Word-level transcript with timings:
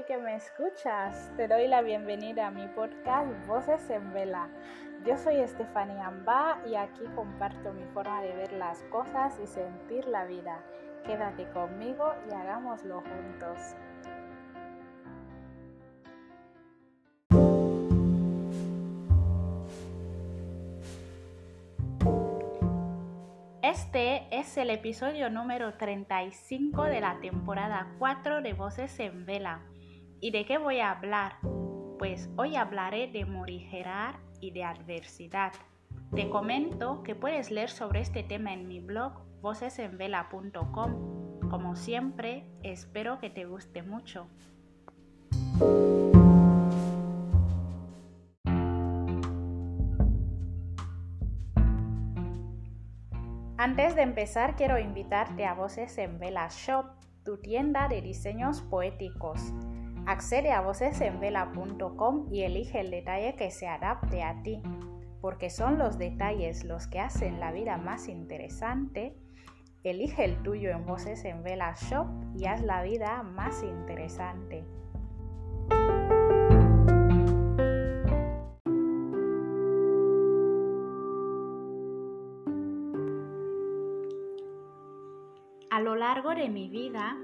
que 0.00 0.16
me 0.16 0.34
escuchas. 0.36 1.30
Te 1.36 1.46
doy 1.46 1.68
la 1.68 1.82
bienvenida 1.82 2.46
a 2.46 2.50
mi 2.50 2.66
podcast 2.68 3.28
Voces 3.46 3.90
en 3.90 4.12
Vela. 4.14 4.48
Yo 5.04 5.18
soy 5.18 5.36
Estefanía 5.36 6.06
Amba 6.06 6.58
y 6.66 6.76
aquí 6.76 7.04
comparto 7.14 7.72
mi 7.74 7.84
forma 7.92 8.22
de 8.22 8.34
ver 8.34 8.52
las 8.54 8.82
cosas 8.84 9.38
y 9.42 9.46
sentir 9.46 10.06
la 10.08 10.24
vida. 10.24 10.62
Quédate 11.04 11.46
conmigo 11.50 12.14
y 12.28 12.34
hagámoslo 12.34 13.02
juntos. 13.02 13.58
Este 23.62 24.26
es 24.30 24.56
el 24.56 24.70
episodio 24.70 25.28
número 25.28 25.74
35 25.74 26.84
de 26.84 27.00
la 27.02 27.20
temporada 27.20 27.88
4 27.98 28.40
de 28.40 28.54
Voces 28.54 28.98
en 28.98 29.26
Vela. 29.26 29.60
¿Y 30.24 30.30
de 30.30 30.46
qué 30.46 30.56
voy 30.56 30.78
a 30.78 30.92
hablar? 30.92 31.32
Pues 31.98 32.30
hoy 32.36 32.54
hablaré 32.54 33.08
de 33.08 33.24
morigerar 33.24 34.20
y 34.40 34.52
de 34.52 34.62
adversidad. 34.62 35.50
Te 36.14 36.30
comento 36.30 37.02
que 37.02 37.16
puedes 37.16 37.50
leer 37.50 37.70
sobre 37.70 38.02
este 38.02 38.22
tema 38.22 38.52
en 38.52 38.68
mi 38.68 38.78
blog 38.78 39.14
vocesenvela.com. 39.40 41.40
Como 41.50 41.74
siempre, 41.74 42.46
espero 42.62 43.18
que 43.18 43.30
te 43.30 43.46
guste 43.46 43.82
mucho. 43.82 44.28
Antes 53.56 53.96
de 53.96 54.02
empezar, 54.02 54.54
quiero 54.54 54.78
invitarte 54.78 55.46
a 55.46 55.54
Voces 55.54 55.98
en 55.98 56.20
Vela 56.20 56.46
Shop, 56.48 56.86
tu 57.24 57.38
tienda 57.38 57.88
de 57.88 58.02
diseños 58.02 58.60
poéticos. 58.60 59.52
Accede 60.06 60.50
a 60.50 60.60
vocesenvela.com 60.60 62.26
y 62.32 62.42
elige 62.42 62.80
el 62.80 62.90
detalle 62.90 63.36
que 63.36 63.50
se 63.52 63.68
adapte 63.68 64.22
a 64.22 64.42
ti, 64.42 64.60
porque 65.20 65.48
son 65.48 65.78
los 65.78 65.96
detalles 65.96 66.64
los 66.64 66.88
que 66.88 66.98
hacen 66.98 67.38
la 67.38 67.52
vida 67.52 67.76
más 67.76 68.08
interesante. 68.08 69.16
Elige 69.84 70.24
el 70.24 70.42
tuyo 70.42 70.70
en 70.70 70.84
Voces 70.86 71.24
en 71.24 71.44
Vela 71.44 71.74
Shop 71.74 72.06
y 72.36 72.46
haz 72.46 72.62
la 72.62 72.82
vida 72.82 73.22
más 73.22 73.62
interesante. 73.62 74.64
A 85.70 85.80
lo 85.80 85.94
largo 85.94 86.34
de 86.34 86.48
mi 86.48 86.68
vida 86.68 87.16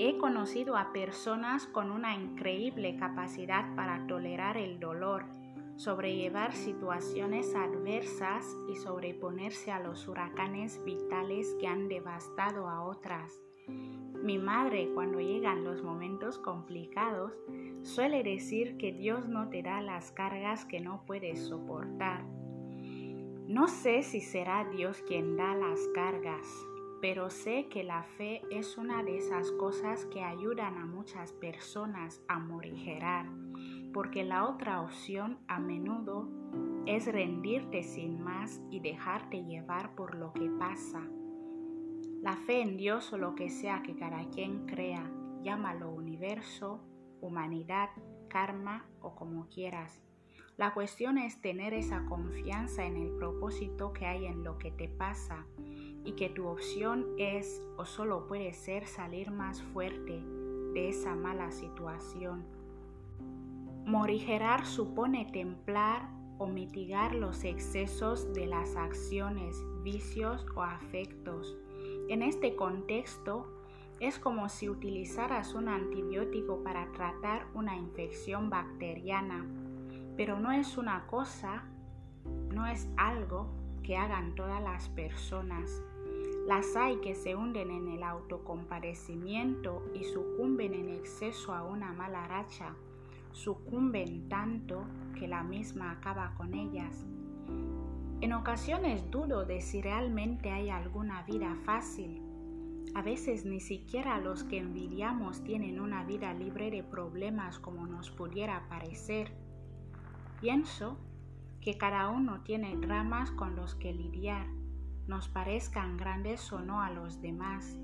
he 0.00 0.16
conocido 0.16 0.76
a 0.76 0.92
personas 0.92 1.66
con 1.66 1.90
una 1.90 2.14
increíble 2.14 2.96
capacidad 2.96 3.74
para 3.74 4.06
tolerar 4.06 4.56
el 4.56 4.78
dolor, 4.78 5.24
sobrellevar 5.76 6.54
situaciones 6.54 7.54
adversas 7.54 8.44
y 8.70 8.76
sobreponerse 8.76 9.72
a 9.72 9.80
los 9.80 10.06
huracanes 10.06 10.82
vitales 10.84 11.56
que 11.60 11.66
han 11.66 11.88
devastado 11.88 12.68
a 12.68 12.82
otras. 12.82 13.40
Mi 14.22 14.38
madre, 14.38 14.90
cuando 14.94 15.20
llegan 15.20 15.64
los 15.64 15.82
momentos 15.82 16.38
complicados, 16.38 17.32
suele 17.82 18.22
decir 18.22 18.76
que 18.76 18.92
Dios 18.92 19.28
no 19.28 19.48
te 19.48 19.62
da 19.62 19.80
las 19.80 20.12
cargas 20.12 20.64
que 20.64 20.80
no 20.80 21.04
puedes 21.06 21.40
soportar. 21.46 22.24
No 23.48 23.66
sé 23.66 24.02
si 24.02 24.20
será 24.20 24.64
Dios 24.64 25.02
quien 25.06 25.36
da 25.36 25.54
las 25.54 25.80
cargas, 25.94 26.46
pero 27.00 27.30
sé 27.30 27.68
que 27.68 27.84
la 27.84 28.02
fe 28.02 28.42
es 28.50 28.76
una 28.76 29.02
de 29.02 29.18
esas 29.18 29.52
cosas 29.52 30.06
que 30.06 30.22
ayudan 30.22 30.78
a 30.78 30.86
muchas 30.86 31.32
personas 31.32 32.22
a 32.28 32.38
morigerar, 32.38 33.26
porque 33.92 34.24
la 34.24 34.48
otra 34.48 34.82
opción 34.82 35.38
a 35.46 35.60
menudo 35.60 36.28
es 36.86 37.06
rendirte 37.06 37.82
sin 37.82 38.22
más 38.22 38.60
y 38.70 38.80
dejarte 38.80 39.44
llevar 39.44 39.94
por 39.94 40.16
lo 40.16 40.32
que 40.32 40.48
pasa. 40.58 41.06
La 42.22 42.36
fe 42.36 42.62
en 42.62 42.76
Dios 42.76 43.12
o 43.12 43.18
lo 43.18 43.34
que 43.34 43.48
sea 43.48 43.82
que 43.82 43.94
cada 43.94 44.28
quien 44.30 44.66
crea, 44.66 45.08
llámalo 45.42 45.90
universo, 45.90 46.80
humanidad, 47.20 47.90
karma 48.28 48.86
o 49.00 49.14
como 49.14 49.48
quieras. 49.48 50.02
La 50.58 50.74
cuestión 50.74 51.18
es 51.18 51.40
tener 51.40 51.72
esa 51.72 52.04
confianza 52.06 52.84
en 52.84 52.96
el 52.96 53.10
propósito 53.12 53.92
que 53.92 54.06
hay 54.06 54.26
en 54.26 54.42
lo 54.42 54.58
que 54.58 54.72
te 54.72 54.88
pasa 54.88 55.46
y 56.04 56.14
que 56.16 56.30
tu 56.30 56.48
opción 56.48 57.06
es 57.16 57.62
o 57.76 57.84
solo 57.84 58.26
puede 58.26 58.52
ser 58.54 58.88
salir 58.88 59.30
más 59.30 59.62
fuerte 59.62 60.20
de 60.74 60.88
esa 60.88 61.14
mala 61.14 61.52
situación. 61.52 62.44
Morigerar 63.84 64.66
supone 64.66 65.26
templar 65.26 66.10
o 66.38 66.48
mitigar 66.48 67.14
los 67.14 67.44
excesos 67.44 68.32
de 68.32 68.46
las 68.46 68.74
acciones, 68.74 69.56
vicios 69.84 70.44
o 70.56 70.64
afectos. 70.64 71.56
En 72.08 72.20
este 72.20 72.56
contexto, 72.56 73.46
es 74.00 74.18
como 74.18 74.48
si 74.48 74.68
utilizaras 74.68 75.54
un 75.54 75.68
antibiótico 75.68 76.64
para 76.64 76.90
tratar 76.92 77.46
una 77.54 77.76
infección 77.76 78.50
bacteriana, 78.50 79.46
pero 80.18 80.40
no 80.40 80.50
es 80.50 80.76
una 80.76 81.06
cosa, 81.06 81.62
no 82.52 82.66
es 82.66 82.90
algo 82.96 83.46
que 83.84 83.96
hagan 83.96 84.34
todas 84.34 84.60
las 84.60 84.88
personas. 84.88 85.80
Las 86.44 86.74
hay 86.74 86.96
que 86.96 87.14
se 87.14 87.36
hunden 87.36 87.70
en 87.70 87.86
el 87.86 88.02
autocompadecimiento 88.02 89.84
y 89.94 90.02
sucumben 90.02 90.74
en 90.74 90.88
exceso 90.88 91.54
a 91.54 91.62
una 91.62 91.92
mala 91.92 92.26
racha, 92.26 92.74
sucumben 93.30 94.28
tanto 94.28 94.84
que 95.16 95.28
la 95.28 95.44
misma 95.44 95.92
acaba 95.92 96.34
con 96.36 96.52
ellas. 96.52 97.06
En 98.20 98.32
ocasiones 98.32 99.08
dudo 99.12 99.44
de 99.44 99.60
si 99.60 99.80
realmente 99.80 100.50
hay 100.50 100.68
alguna 100.68 101.22
vida 101.22 101.56
fácil. 101.64 102.24
A 102.96 103.02
veces 103.02 103.44
ni 103.44 103.60
siquiera 103.60 104.18
los 104.18 104.42
que 104.42 104.58
envidiamos 104.58 105.44
tienen 105.44 105.78
una 105.78 106.02
vida 106.02 106.34
libre 106.34 106.72
de 106.72 106.82
problemas 106.82 107.60
como 107.60 107.86
nos 107.86 108.10
pudiera 108.10 108.68
parecer. 108.68 109.47
Pienso 110.40 110.96
que 111.60 111.76
cada 111.76 112.08
uno 112.08 112.42
tiene 112.42 112.76
dramas 112.76 113.32
con 113.32 113.56
los 113.56 113.74
que 113.74 113.92
lidiar 113.92 114.46
nos 115.08 115.26
parezcan 115.26 115.96
grandes 115.96 116.52
o 116.52 116.60
no 116.60 116.80
a 116.80 116.90
los 116.90 117.20
demás. 117.20 117.76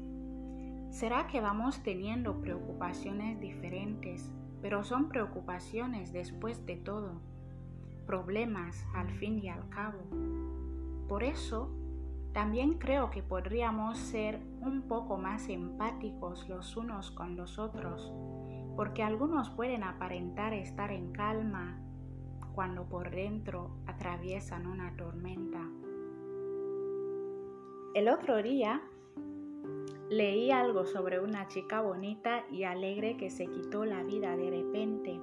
¿Será 0.90 1.26
que 1.26 1.40
vamos 1.40 1.82
teniendo 1.82 2.40
preocupaciones 2.40 3.40
diferentes, 3.40 4.30
pero 4.62 4.84
son 4.84 5.08
preocupaciones 5.08 6.12
después 6.12 6.64
de 6.64 6.76
todo? 6.76 7.20
Problemas 8.06 8.86
al 8.94 9.10
fin 9.10 9.40
y 9.42 9.48
al 9.48 9.68
cabo. 9.70 9.98
Por 11.08 11.24
eso, 11.24 11.74
también 12.32 12.74
creo 12.74 13.10
que 13.10 13.22
podríamos 13.22 13.98
ser 13.98 14.40
un 14.60 14.82
poco 14.82 15.16
más 15.16 15.48
empáticos 15.48 16.48
los 16.48 16.76
unos 16.76 17.10
con 17.10 17.36
los 17.36 17.58
otros, 17.58 18.12
porque 18.76 19.02
algunos 19.02 19.50
pueden 19.50 19.82
aparentar 19.82 20.52
estar 20.52 20.92
en 20.92 21.10
calma 21.10 21.83
cuando 22.54 22.84
por 22.84 23.10
dentro 23.10 23.70
atraviesan 23.86 24.66
una 24.66 24.96
tormenta. 24.96 25.68
El 27.94 28.08
otro 28.08 28.42
día 28.42 28.82
leí 30.08 30.50
algo 30.50 30.86
sobre 30.86 31.20
una 31.20 31.48
chica 31.48 31.80
bonita 31.80 32.44
y 32.50 32.64
alegre 32.64 33.16
que 33.16 33.30
se 33.30 33.46
quitó 33.46 33.84
la 33.84 34.02
vida 34.02 34.36
de 34.36 34.50
repente. 34.50 35.20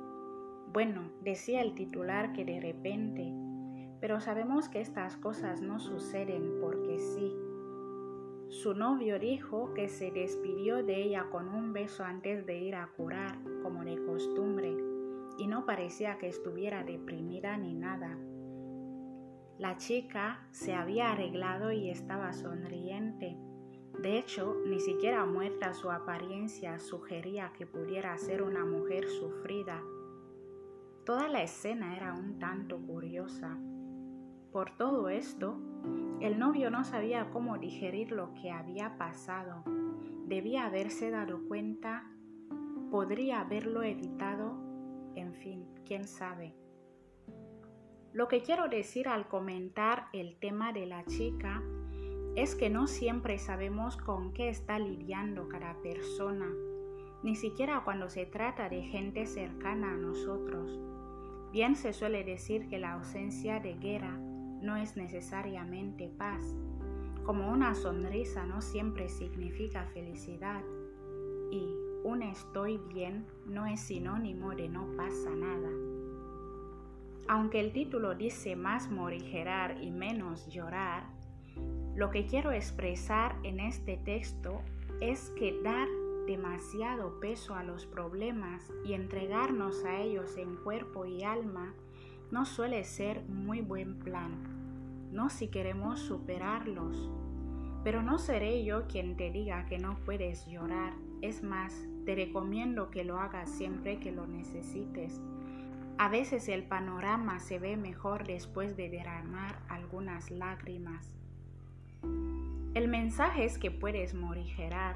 Bueno, 0.74 1.12
decía 1.22 1.62
el 1.62 1.74
titular 1.76 2.34
que 2.34 2.46
de 2.46 2.60
repente, 2.60 3.34
pero 4.00 4.20
sabemos 4.20 4.70
que 4.70 4.82
estas 4.82 5.18
cosas 5.18 5.62
no 5.62 5.80
suceden 5.80 6.60
porque 6.60 7.00
sí. 7.00 7.36
Su 8.50 8.74
novio 8.74 9.20
dijo 9.20 9.74
que 9.74 9.88
se 9.88 10.12
despidió 10.12 10.84
de 10.84 11.04
ella 11.04 11.28
con 11.32 11.48
un 11.48 11.72
beso 11.72 12.04
antes 12.04 12.46
de 12.46 12.60
ir 12.60 12.76
a 12.76 12.88
curar, 12.98 13.38
como 13.64 13.86
de 13.86 14.04
costumbre, 14.06 14.91
y 15.38 15.48
no 15.48 15.66
parecía 15.66 16.18
que 16.18 16.28
estuviera 16.28 16.84
deprimida 16.84 17.58
ni 17.58 17.74
nada. 17.74 18.18
La 19.58 19.78
chica 19.78 20.48
se 20.52 20.74
había 20.74 21.12
arreglado 21.12 21.72
y 21.72 21.90
estaba 21.90 22.34
sonriente. 22.34 23.38
De 24.02 24.18
hecho, 24.18 24.56
ni 24.66 24.80
siquiera 24.80 25.26
muerta 25.26 25.74
su 25.74 25.92
apariencia 25.92 26.80
sugería 26.80 27.54
que 27.54 27.68
pudiera 27.68 28.18
ser 28.18 28.42
una 28.42 28.66
mujer 28.66 29.08
sufrida. 29.08 29.82
Toda 31.06 31.28
la 31.28 31.44
escena 31.44 31.96
era 31.96 32.14
un 32.14 32.40
tanto 32.40 32.80
curiosa. 32.80 33.58
Por 34.52 34.76
todo 34.78 35.10
esto, 35.10 35.60
el 36.20 36.40
novio 36.40 36.72
no 36.72 36.84
sabía 36.84 37.30
cómo 37.30 37.58
digerir 37.58 38.12
lo 38.12 38.34
que 38.34 38.50
había 38.50 38.98
pasado. 38.98 39.64
Debía 40.26 40.66
haberse 40.66 41.12
dado 41.12 41.48
cuenta, 41.48 42.12
podría 42.90 43.42
haberlo 43.42 43.84
evitado, 43.84 44.71
en 45.16 45.34
fin, 45.34 45.66
quién 45.86 46.08
sabe. 46.08 46.54
Lo 48.14 48.28
que 48.28 48.42
quiero 48.42 48.68
decir 48.68 49.08
al 49.08 49.28
comentar 49.28 50.08
el 50.12 50.38
tema 50.38 50.74
de 50.74 50.86
la 50.86 51.06
chica 51.06 51.64
es 52.36 52.56
que 52.56 52.70
no 52.70 52.88
siempre 52.88 53.38
sabemos 53.38 53.98
con 53.98 54.34
qué 54.34 54.50
está 54.50 54.80
lidiando 54.80 55.48
cada 55.48 55.76
persona. 55.82 56.48
ni 57.24 57.36
siquiera 57.36 57.84
cuando 57.86 58.10
se 58.10 58.26
trata 58.26 58.68
de 58.68 58.82
gente 58.82 59.28
cercana 59.28 59.94
a 59.94 59.98
nosotros. 59.98 60.80
Bien 61.52 61.76
se 61.76 61.94
suele 61.94 62.24
decir 62.24 62.68
que 62.68 62.80
la 62.80 62.94
ausencia 62.94 63.60
de 63.60 63.76
guerra 63.76 64.18
no 64.18 64.76
es 64.76 64.98
necesariamente 64.98 66.10
paz, 66.18 66.56
como 67.24 67.52
una 67.52 67.76
sonrisa 67.76 68.46
no 68.46 68.62
siempre 68.62 69.08
significa 69.08 69.86
felicidad 69.94 70.64
y 71.52 71.91
un 72.04 72.24
estoy 72.24 72.78
bien 72.78 73.26
no 73.46 73.66
es 73.66 73.80
sinónimo 73.80 74.56
de 74.56 74.70
no 74.70 74.88
pasa 74.98 75.30
nada. 75.36 75.70
Aunque 77.28 77.60
el 77.60 77.72
título 77.72 78.16
dice 78.16 78.56
más 78.56 78.90
morigerar 78.90 79.82
y 79.82 79.92
menos 79.92 80.48
llorar, 80.48 81.06
lo 81.96 82.10
que 82.10 82.26
quiero 82.26 82.52
expresar 82.52 83.36
en 83.44 83.60
este 83.60 83.98
texto 83.98 84.62
es 85.00 85.30
que 85.32 85.62
dar 85.62 85.88
demasiado 86.26 87.20
peso 87.20 87.56
a 87.56 87.64
los 87.64 87.86
problemas 87.86 88.72
y 88.86 88.94
entregarnos 88.94 89.84
a 89.86 90.00
ellos 90.00 90.38
en 90.38 90.56
cuerpo 90.58 91.06
y 91.06 91.24
alma 91.24 91.74
no 92.32 92.46
suele 92.46 92.84
ser 92.84 93.24
muy 93.28 93.62
buen 93.62 94.00
plan, 94.00 94.32
no 95.12 95.30
si 95.30 95.50
queremos 95.50 96.00
superarlos. 96.00 97.12
Pero 97.84 98.02
no 98.04 98.20
seré 98.20 98.64
yo 98.64 98.88
quien 98.88 99.18
te 99.18 99.32
diga 99.32 99.66
que 99.66 99.80
no 99.80 99.98
puedes 100.06 100.46
llorar, 100.48 100.94
es 101.22 101.44
más, 101.44 101.88
te 102.06 102.16
recomiendo 102.16 102.90
que 102.90 103.04
lo 103.04 103.20
hagas 103.20 103.50
siempre 103.50 104.00
que 104.00 104.12
lo 104.12 104.28
necesites. 104.28 105.22
A 105.98 106.10
veces 106.10 106.48
el 106.48 106.64
panorama 106.64 107.40
se 107.40 107.60
ve 107.60 107.78
mejor 107.78 108.26
después 108.26 108.76
de 108.76 108.90
derramar 108.90 109.60
algunas 109.70 110.32
lágrimas. 110.32 111.16
El 112.74 112.88
mensaje 112.88 113.46
es 113.46 113.58
que 113.58 113.70
puedes 113.70 114.14
morigerar. 114.14 114.96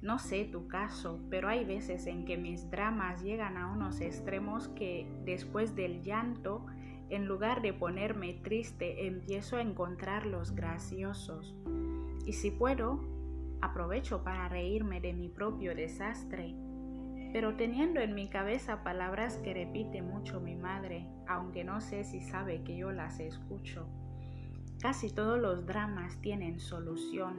No 0.00 0.18
sé 0.18 0.46
tu 0.46 0.66
caso, 0.66 1.20
pero 1.28 1.48
hay 1.48 1.64
veces 1.64 2.06
en 2.06 2.24
que 2.24 2.38
mis 2.38 2.70
dramas 2.70 3.22
llegan 3.22 3.58
a 3.58 3.70
unos 3.70 4.00
extremos 4.00 4.68
que 4.68 5.06
después 5.26 5.76
del 5.76 6.02
llanto, 6.02 6.64
en 7.10 7.26
lugar 7.26 7.60
de 7.60 7.74
ponerme 7.74 8.32
triste, 8.32 9.06
empiezo 9.08 9.56
a 9.56 9.60
encontrarlos 9.60 10.54
graciosos. 10.54 11.54
Y 12.24 12.32
si 12.32 12.50
puedo, 12.50 13.04
aprovecho 13.62 14.22
para 14.22 14.48
reírme 14.48 15.00
de 15.00 15.12
mi 15.12 15.28
propio 15.28 15.74
desastre, 15.74 16.54
pero 17.32 17.56
teniendo 17.56 18.00
en 18.00 18.14
mi 18.14 18.28
cabeza 18.28 18.82
palabras 18.82 19.36
que 19.38 19.54
repite 19.54 20.02
mucho 20.02 20.40
mi 20.40 20.56
madre, 20.56 21.06
aunque 21.28 21.64
no 21.64 21.80
sé 21.80 22.04
si 22.04 22.20
sabe 22.20 22.62
que 22.64 22.76
yo 22.76 22.90
las 22.90 23.20
escucho. 23.20 23.88
Casi 24.80 25.12
todos 25.12 25.38
los 25.38 25.66
dramas 25.66 26.20
tienen 26.20 26.58
solución, 26.58 27.38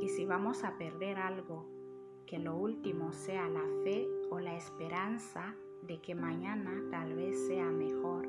y 0.00 0.08
si 0.08 0.24
vamos 0.24 0.64
a 0.64 0.78
perder 0.78 1.18
algo, 1.18 1.68
que 2.26 2.38
lo 2.38 2.56
último 2.56 3.12
sea 3.12 3.48
la 3.48 3.64
fe 3.84 4.06
o 4.30 4.40
la 4.40 4.56
esperanza 4.56 5.54
de 5.82 6.00
que 6.00 6.14
mañana 6.14 6.72
tal 6.90 7.14
vez 7.14 7.46
sea 7.46 7.70
mejor. 7.70 8.28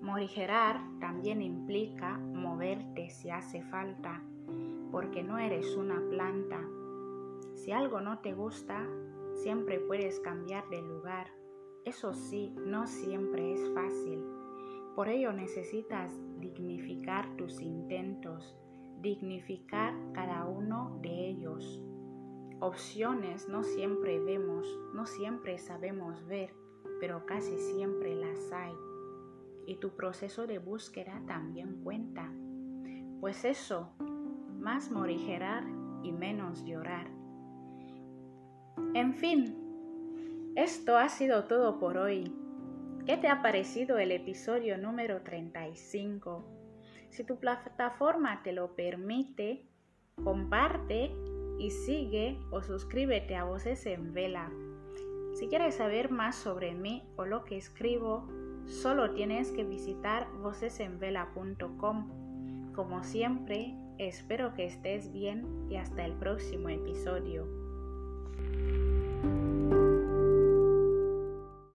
Morigerar 0.00 0.80
también 1.00 1.40
implica 1.40 2.18
moverte 2.18 3.10
si 3.10 3.30
hace 3.30 3.62
falta 3.62 4.22
porque 4.94 5.24
no 5.24 5.38
eres 5.38 5.74
una 5.74 6.00
planta. 6.08 6.64
Si 7.56 7.72
algo 7.72 8.00
no 8.00 8.20
te 8.20 8.32
gusta, 8.32 8.88
siempre 9.32 9.80
puedes 9.80 10.20
cambiar 10.20 10.68
de 10.68 10.82
lugar. 10.82 11.32
Eso 11.84 12.14
sí, 12.14 12.54
no 12.64 12.86
siempre 12.86 13.54
es 13.54 13.74
fácil. 13.74 14.24
Por 14.94 15.08
ello 15.08 15.32
necesitas 15.32 16.12
dignificar 16.38 17.34
tus 17.34 17.60
intentos, 17.60 18.56
dignificar 19.00 19.96
cada 20.12 20.46
uno 20.46 20.96
de 21.02 21.28
ellos. 21.28 21.82
Opciones 22.60 23.48
no 23.48 23.64
siempre 23.64 24.20
vemos, 24.20 24.78
no 24.94 25.06
siempre 25.06 25.58
sabemos 25.58 26.24
ver, 26.26 26.54
pero 27.00 27.26
casi 27.26 27.58
siempre 27.58 28.14
las 28.14 28.52
hay. 28.52 28.74
Y 29.66 29.74
tu 29.80 29.96
proceso 29.96 30.46
de 30.46 30.60
búsqueda 30.60 31.20
también 31.26 31.82
cuenta. 31.82 32.32
Pues 33.20 33.44
eso, 33.44 33.90
más 34.64 34.90
morigerar 34.90 35.62
y 36.02 36.10
menos 36.10 36.64
llorar. 36.64 37.06
En 38.94 39.12
fin, 39.12 40.52
esto 40.56 40.96
ha 40.96 41.10
sido 41.10 41.44
todo 41.44 41.78
por 41.78 41.98
hoy. 41.98 42.34
¿Qué 43.04 43.18
te 43.18 43.28
ha 43.28 43.42
parecido 43.42 43.98
el 43.98 44.10
episodio 44.10 44.78
número 44.78 45.20
35? 45.20 46.46
Si 47.10 47.24
tu 47.24 47.38
plataforma 47.38 48.42
te 48.42 48.52
lo 48.52 48.74
permite, 48.74 49.66
comparte 50.24 51.14
y 51.58 51.70
sigue 51.70 52.40
o 52.50 52.62
suscríbete 52.62 53.36
a 53.36 53.44
Voces 53.44 53.84
en 53.84 54.14
Vela. 54.14 54.50
Si 55.34 55.48
quieres 55.48 55.74
saber 55.74 56.10
más 56.10 56.36
sobre 56.36 56.74
mí 56.74 57.06
o 57.16 57.26
lo 57.26 57.44
que 57.44 57.58
escribo, 57.58 58.26
solo 58.64 59.12
tienes 59.12 59.52
que 59.52 59.64
visitar 59.64 60.26
vocesenvela.com. 60.40 62.72
Como 62.72 63.04
siempre, 63.04 63.76
Espero 63.98 64.54
que 64.54 64.66
estés 64.66 65.12
bien 65.12 65.68
y 65.70 65.76
hasta 65.76 66.04
el 66.04 66.14
próximo 66.14 66.68
episodio. 66.68 67.46